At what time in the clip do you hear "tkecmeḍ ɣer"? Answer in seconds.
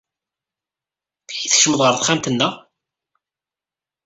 1.49-1.93